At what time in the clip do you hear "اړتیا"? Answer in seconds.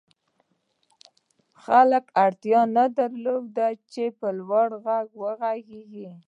2.23-2.61